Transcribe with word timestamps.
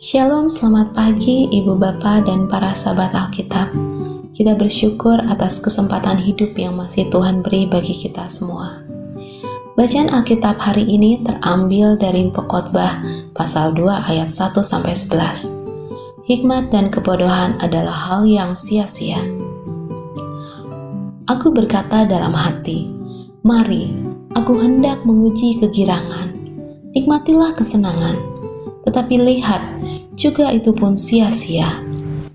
Shalom, 0.00 0.48
selamat 0.48 0.96
pagi 0.96 1.44
Ibu 1.52 1.76
Bapak 1.76 2.24
dan 2.24 2.48
para 2.48 2.72
sahabat 2.72 3.12
Alkitab. 3.12 3.68
Kita 4.32 4.56
bersyukur 4.56 5.20
atas 5.28 5.60
kesempatan 5.60 6.16
hidup 6.16 6.56
yang 6.56 6.80
masih 6.80 7.12
Tuhan 7.12 7.44
beri 7.44 7.68
bagi 7.68 7.92
kita 7.92 8.24
semua. 8.32 8.80
Bacaan 9.76 10.08
Alkitab 10.08 10.56
hari 10.56 10.88
ini 10.88 11.20
terambil 11.20 12.00
dari 12.00 12.32
Pekotbah 12.32 12.96
pasal 13.36 13.76
2 13.76 14.08
ayat 14.08 14.32
1 14.32 14.64
sampai 14.64 14.96
11. 14.96 15.52
Hikmat 16.24 16.72
dan 16.72 16.88
kebodohan 16.88 17.60
adalah 17.60 17.92
hal 17.92 18.24
yang 18.24 18.56
sia-sia. 18.56 19.20
Aku 21.28 21.52
berkata 21.52 22.08
dalam 22.08 22.32
hati, 22.32 22.88
"Mari, 23.44 23.92
aku 24.32 24.64
hendak 24.64 25.04
menguji 25.04 25.60
kegirangan. 25.60 26.32
Nikmatilah 26.96 27.52
kesenangan." 27.52 28.16
Tetapi 28.88 29.14
lihat, 29.20 29.60
juga 30.20 30.52
itu 30.52 30.76
pun 30.76 31.00
sia-sia. 31.00 31.80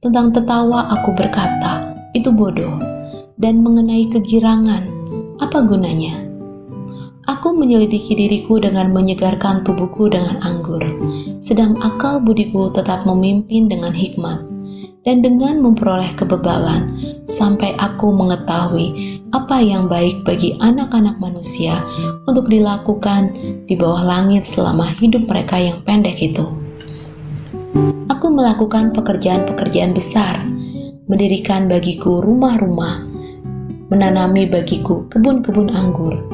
Tentang 0.00 0.32
tertawa 0.32 0.88
aku 0.96 1.12
berkata, 1.12 1.92
itu 2.16 2.32
bodoh. 2.32 2.80
Dan 3.36 3.60
mengenai 3.60 4.08
kegirangan, 4.08 4.88
apa 5.44 5.60
gunanya? 5.68 6.24
Aku 7.28 7.52
menyelidiki 7.52 8.16
diriku 8.16 8.56
dengan 8.56 8.96
menyegarkan 8.96 9.60
tubuhku 9.60 10.08
dengan 10.08 10.40
anggur, 10.40 10.80
sedang 11.44 11.76
akal 11.84 12.16
budiku 12.24 12.72
tetap 12.72 13.04
memimpin 13.04 13.68
dengan 13.68 13.92
hikmat, 13.92 14.40
dan 15.04 15.20
dengan 15.20 15.60
memperoleh 15.60 16.16
kebebalan, 16.16 16.96
sampai 17.28 17.76
aku 17.76 18.08
mengetahui 18.08 19.20
apa 19.36 19.60
yang 19.60 19.84
baik 19.84 20.24
bagi 20.24 20.56
anak-anak 20.64 21.20
manusia 21.20 21.76
untuk 22.24 22.48
dilakukan 22.48 23.36
di 23.68 23.74
bawah 23.76 24.06
langit 24.06 24.48
selama 24.48 24.88
hidup 24.96 25.28
mereka 25.28 25.60
yang 25.60 25.82
pendek 25.84 26.16
itu. 26.22 26.65
Aku 28.16 28.32
melakukan 28.32 28.96
pekerjaan-pekerjaan 28.96 29.92
besar, 29.92 30.40
mendirikan 31.04 31.68
bagiku 31.68 32.24
rumah-rumah, 32.24 33.04
menanami 33.92 34.48
bagiku 34.48 35.04
kebun-kebun 35.12 35.68
anggur. 35.68 36.24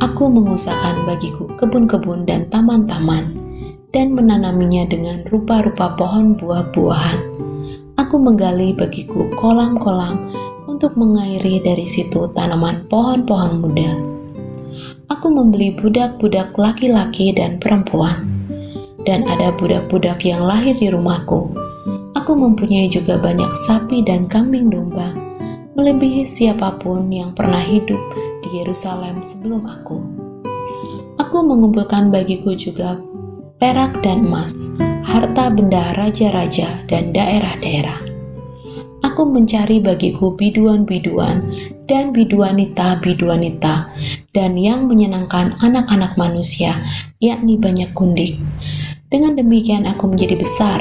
Aku 0.00 0.32
mengusahakan 0.32 1.04
bagiku 1.04 1.52
kebun-kebun 1.60 2.24
dan 2.24 2.48
taman-taman, 2.48 3.36
dan 3.92 4.16
menanaminya 4.16 4.88
dengan 4.88 5.20
rupa-rupa 5.28 5.92
pohon 6.00 6.32
buah-buahan. 6.32 7.20
Aku 8.00 8.16
menggali 8.16 8.72
bagiku 8.72 9.28
kolam-kolam 9.36 10.32
untuk 10.64 10.96
mengairi 10.96 11.60
dari 11.60 11.84
situ 11.84 12.24
tanaman 12.32 12.88
pohon-pohon 12.88 13.60
muda. 13.60 14.00
Aku 15.12 15.28
membeli 15.28 15.76
budak-budak 15.76 16.56
laki-laki 16.56 17.36
dan 17.36 17.60
perempuan 17.60 18.37
dan 19.08 19.24
ada 19.24 19.48
budak-budak 19.56 20.20
yang 20.20 20.44
lahir 20.44 20.76
di 20.76 20.92
rumahku. 20.92 21.48
Aku 22.12 22.36
mempunyai 22.36 22.92
juga 22.92 23.16
banyak 23.16 23.48
sapi 23.64 24.04
dan 24.04 24.28
kambing 24.28 24.68
domba, 24.68 25.16
melebihi 25.72 26.28
siapa 26.28 26.76
pun 26.76 27.08
yang 27.08 27.32
pernah 27.32 27.64
hidup 27.64 27.96
di 28.44 28.60
Yerusalem 28.60 29.24
sebelum 29.24 29.64
aku. 29.64 29.96
Aku 31.16 31.40
mengumpulkan 31.40 32.12
bagiku 32.12 32.52
juga 32.52 33.00
perak 33.56 33.96
dan 34.04 34.28
emas, 34.28 34.76
harta 35.08 35.48
benda 35.56 35.96
raja-raja 35.96 36.68
dan 36.92 37.08
daerah-daerah. 37.16 38.04
Aku 39.08 39.24
mencari 39.24 39.80
bagiku 39.80 40.36
biduan-biduan 40.36 41.48
dan 41.88 42.12
biduanita-biduanita, 42.12 43.88
dan 44.36 44.52
yang 44.58 44.84
menyenangkan 44.84 45.56
anak-anak 45.64 46.12
manusia, 46.20 46.76
yakni 47.18 47.56
banyak 47.56 47.88
kundik 47.96 48.36
dengan 49.08 49.40
demikian 49.40 49.88
aku 49.88 50.04
menjadi 50.12 50.36
besar, 50.36 50.80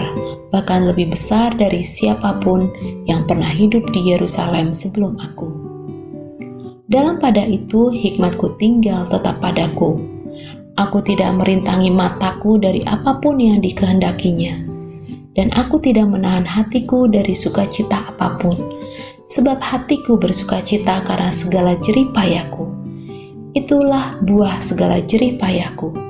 bahkan 0.52 0.83
lebih 0.83 1.16
besar 1.16 1.56
dari 1.56 1.80
siapa 1.80 2.36
pun 2.44 2.67
yang 3.08 3.23
pernah 3.23 3.47
hidup 3.47 3.88
di 3.95 4.11
Yerusalem 4.11 4.75
sebelum 4.75 5.16
aku. 5.16 5.47
Dalam 6.88 7.24
pada 7.24 7.44
itu 7.47 7.88
hikmatku 7.88 8.59
tinggal 8.59 9.07
tetap 9.07 9.40
padaku. 9.40 9.96
Aku 10.75 11.01
tidak 11.01 11.40
merintangi 11.40 11.88
mataku 11.90 12.59
dari 12.59 12.84
apa 12.84 13.18
pun 13.18 13.40
yang 13.40 13.63
dikehendakinya. 13.63 14.59
Dan 15.31 15.47
aku 15.56 15.80
tidak 15.80 16.12
menahan 16.12 16.44
hatiku 16.44 17.07
dari 17.07 17.31
sukacita 17.31 18.12
apa 18.12 18.35
pun, 18.41 18.57
sebab 19.24 19.62
hatiku 19.63 20.19
bersukacita 20.19 21.00
karena 21.07 21.31
segala 21.31 21.80
jerih 21.80 22.12
payahku. 22.12 22.68
Itulah 23.56 24.19
buah 24.25 24.59
segala 24.59 25.00
jerih 25.00 25.40
payahku 25.40 26.06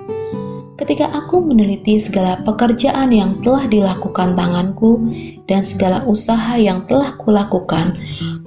ketika 0.78 1.10
aku 1.10 1.42
meneliti 1.42 1.98
segala 1.98 2.40
pekerjaan 2.46 3.10
yang 3.10 3.42
telah 3.42 3.66
dilakukan 3.66 4.38
tanganku 4.38 5.02
dan 5.50 5.66
segala 5.66 6.06
usaha 6.06 6.54
yang 6.56 6.86
telah 6.86 7.18
kulakukan, 7.18 7.98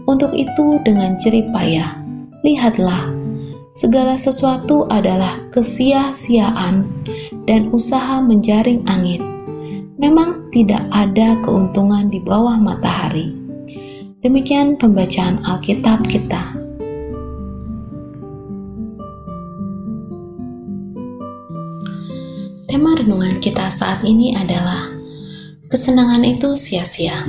untuk 0.07 0.31
itu 0.33 0.79
dengan 0.87 1.19
jerih 1.19 1.51
payah. 1.51 1.99
Lihatlah, 2.47 3.11
segala 3.75 4.15
sesuatu 4.15 4.87
adalah 4.89 5.43
kesia-siaan 5.51 6.87
dan 7.45 7.69
usaha 7.75 8.23
menjaring 8.23 8.87
angin. 8.87 9.21
Memang 10.01 10.49
tidak 10.55 10.81
ada 10.95 11.37
keuntungan 11.45 12.09
di 12.09 12.23
bawah 12.23 12.57
matahari. 12.57 13.37
Demikian 14.25 14.81
pembacaan 14.81 15.41
Alkitab 15.45 16.09
kita. 16.09 16.60
Renungan 23.11 23.43
kita 23.43 23.67
saat 23.75 24.07
ini 24.07 24.39
adalah 24.39 24.87
kesenangan 25.67 26.23
itu 26.23 26.55
sia-sia. 26.55 27.27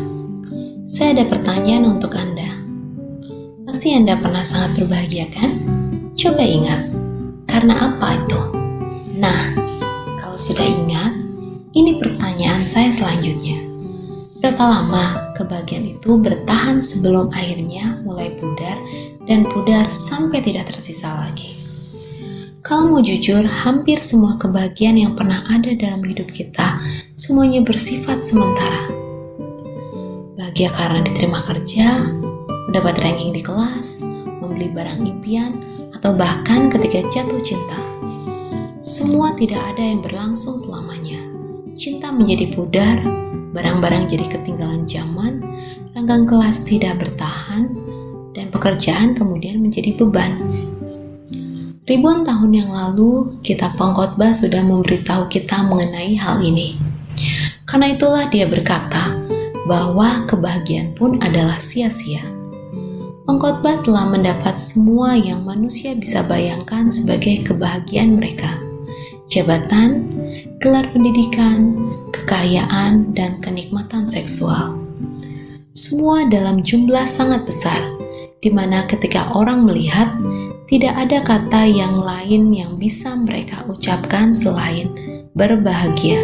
Saya 0.86 1.18
ada 1.18 1.26
pertanyaan 1.26 1.98
untuk 1.98 2.14
Anda. 2.14 2.54
Pasti 3.66 3.98
Anda 3.98 4.14
pernah 4.22 4.46
sangat 4.46 4.78
berbahagia 4.78 5.26
kan? 5.34 5.58
Coba 6.14 6.46
ingat, 6.46 6.86
karena 7.50 7.90
apa 7.90 8.14
itu? 8.14 8.42
Nah, 9.18 9.58
kalau 10.22 10.38
sudah 10.38 10.70
ingat, 10.70 11.18
ini 11.74 11.98
pertanyaan 11.98 12.62
saya 12.62 12.94
selanjutnya. 12.94 13.66
Berapa 14.38 14.62
lama 14.62 15.34
kebahagiaan 15.34 15.98
itu 15.98 16.14
bertahan 16.22 16.78
sebelum 16.78 17.34
akhirnya 17.34 17.98
mulai 18.06 18.38
pudar 18.38 18.78
dan 19.26 19.50
pudar 19.50 19.90
sampai 19.90 20.46
tidak 20.46 20.70
tersisa 20.70 21.10
lagi? 21.10 21.61
Kalau 22.62 22.94
mau 22.94 23.02
jujur, 23.02 23.42
hampir 23.42 23.98
semua 24.06 24.38
kebahagiaan 24.38 24.94
yang 24.94 25.18
pernah 25.18 25.42
ada 25.50 25.74
dalam 25.74 26.06
hidup 26.06 26.30
kita 26.30 26.78
semuanya 27.18 27.66
bersifat 27.66 28.22
sementara. 28.22 28.86
Bahagia 30.38 30.70
karena 30.70 31.02
diterima 31.02 31.42
kerja, 31.42 32.06
mendapat 32.70 33.02
ranking 33.02 33.34
di 33.34 33.42
kelas, 33.42 34.06
membeli 34.46 34.70
barang 34.78 35.02
impian, 35.02 35.58
atau 35.98 36.14
bahkan 36.14 36.70
ketika 36.70 37.02
jatuh 37.10 37.42
cinta. 37.42 37.82
Semua 38.78 39.34
tidak 39.34 39.62
ada 39.74 39.82
yang 39.82 40.06
berlangsung 40.06 40.54
selamanya. 40.62 41.18
Cinta 41.74 42.14
menjadi 42.14 42.54
pudar, 42.54 43.02
barang-barang 43.58 44.06
jadi 44.06 44.38
ketinggalan 44.38 44.86
zaman, 44.86 45.42
rangkang 45.98 46.30
kelas 46.30 46.62
tidak 46.62 47.02
bertahan, 47.02 47.74
dan 48.38 48.54
pekerjaan 48.54 49.18
kemudian 49.18 49.66
menjadi 49.66 49.98
beban. 49.98 50.38
Ribuan 51.92 52.24
tahun 52.24 52.56
yang 52.56 52.72
lalu, 52.72 53.44
kitab 53.44 53.76
pengkhotbah 53.76 54.32
sudah 54.32 54.64
memberitahu 54.64 55.28
kita 55.28 55.60
mengenai 55.68 56.16
hal 56.16 56.40
ini. 56.40 56.80
Karena 57.68 57.92
itulah 57.92 58.32
dia 58.32 58.48
berkata 58.48 59.12
bahwa 59.68 60.24
kebahagiaan 60.24 60.96
pun 60.96 61.20
adalah 61.20 61.60
sia-sia. 61.60 62.24
Pengkhotbah 63.28 63.84
telah 63.84 64.08
mendapat 64.08 64.56
semua 64.56 65.20
yang 65.20 65.44
manusia 65.44 65.92
bisa 65.92 66.24
bayangkan 66.32 66.88
sebagai 66.88 67.44
kebahagiaan 67.44 68.16
mereka. 68.16 68.56
Jabatan, 69.28 70.16
gelar 70.64 70.88
pendidikan, 70.96 71.76
kekayaan, 72.16 73.12
dan 73.12 73.36
kenikmatan 73.44 74.08
seksual. 74.08 74.80
Semua 75.76 76.24
dalam 76.32 76.64
jumlah 76.64 77.04
sangat 77.04 77.44
besar, 77.44 77.84
di 78.40 78.48
mana 78.48 78.88
ketika 78.88 79.28
orang 79.36 79.68
melihat 79.68 80.08
tidak 80.72 80.96
ada 80.96 81.20
kata 81.20 81.68
yang 81.68 82.00
lain 82.00 82.56
yang 82.56 82.80
bisa 82.80 83.12
mereka 83.12 83.68
ucapkan 83.68 84.32
selain 84.32 84.88
berbahagia. 85.36 86.24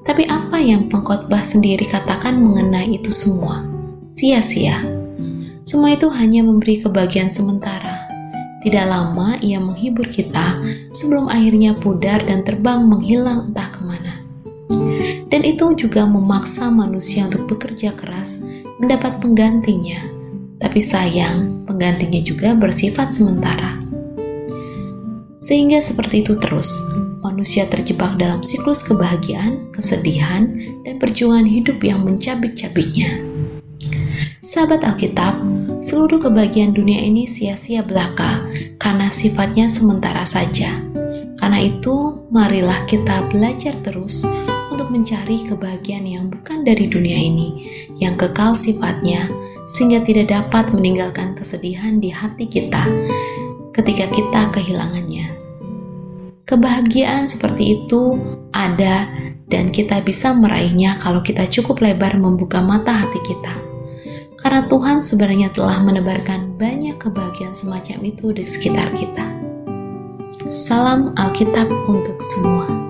Tapi 0.00 0.24
apa 0.32 0.56
yang 0.56 0.88
pengkhotbah 0.88 1.44
sendiri 1.44 1.84
katakan 1.84 2.40
mengenai 2.40 2.96
itu 2.96 3.12
semua? 3.12 3.68
Sia-sia. 4.08 4.80
Semua 5.60 5.92
itu 5.92 6.08
hanya 6.08 6.40
memberi 6.40 6.80
kebahagiaan 6.80 7.36
sementara. 7.36 8.08
Tidak 8.64 8.86
lama 8.88 9.36
ia 9.44 9.60
menghibur 9.60 10.08
kita 10.08 10.56
sebelum 10.88 11.28
akhirnya 11.28 11.76
pudar 11.76 12.24
dan 12.24 12.40
terbang 12.40 12.88
menghilang 12.88 13.52
entah 13.52 13.68
ke 13.68 13.84
mana. 13.84 14.24
Dan 15.28 15.44
itu 15.44 15.76
juga 15.76 16.08
memaksa 16.08 16.72
manusia 16.72 17.28
untuk 17.28 17.44
bekerja 17.44 17.92
keras 17.92 18.40
mendapat 18.80 19.20
penggantinya 19.20 20.19
tapi 20.60 20.78
sayang, 20.78 21.64
penggantinya 21.64 22.20
juga 22.20 22.52
bersifat 22.52 23.16
sementara. 23.16 23.80
Sehingga 25.40 25.80
seperti 25.80 26.20
itu 26.20 26.36
terus, 26.36 26.68
manusia 27.24 27.64
terjebak 27.64 28.20
dalam 28.20 28.44
siklus 28.44 28.84
kebahagiaan, 28.84 29.72
kesedihan, 29.72 30.52
dan 30.84 31.00
perjuangan 31.00 31.48
hidup 31.48 31.80
yang 31.80 32.04
mencabik-cabiknya. 32.04 33.24
Sahabat 34.44 34.84
Alkitab, 34.84 35.40
seluruh 35.80 36.20
kebahagiaan 36.20 36.76
dunia 36.76 37.00
ini 37.00 37.24
sia-sia 37.24 37.80
belaka 37.80 38.44
karena 38.76 39.08
sifatnya 39.08 39.64
sementara 39.64 40.28
saja. 40.28 40.76
Karena 41.40 41.56
itu, 41.56 42.28
marilah 42.28 42.84
kita 42.84 43.24
belajar 43.32 43.72
terus 43.80 44.28
untuk 44.68 44.92
mencari 44.92 45.40
kebahagiaan 45.40 46.04
yang 46.04 46.28
bukan 46.28 46.68
dari 46.68 46.84
dunia 46.84 47.16
ini, 47.16 47.48
yang 47.96 48.12
kekal 48.20 48.52
sifatnya, 48.52 49.24
sehingga 49.70 50.02
tidak 50.02 50.34
dapat 50.34 50.74
meninggalkan 50.74 51.38
kesedihan 51.38 52.02
di 52.02 52.10
hati 52.10 52.50
kita 52.50 52.82
ketika 53.70 54.10
kita 54.10 54.50
kehilangannya. 54.50 55.30
Kebahagiaan 56.44 57.30
seperti 57.30 57.78
itu 57.78 58.18
ada 58.50 59.06
dan 59.46 59.70
kita 59.70 60.02
bisa 60.02 60.34
meraihnya 60.34 60.98
kalau 60.98 61.22
kita 61.22 61.46
cukup 61.46 61.78
lebar 61.78 62.18
membuka 62.18 62.58
mata 62.58 62.90
hati 62.90 63.22
kita 63.22 63.70
karena 64.40 64.64
Tuhan 64.66 65.04
sebenarnya 65.04 65.52
telah 65.52 65.84
menebarkan 65.84 66.56
banyak 66.56 66.96
kebahagiaan 66.96 67.52
semacam 67.52 67.98
itu 68.08 68.32
di 68.32 68.44
sekitar 68.48 68.88
kita. 68.96 69.28
Salam 70.48 71.12
Alkitab 71.14 71.68
untuk 71.86 72.16
semua. 72.18 72.89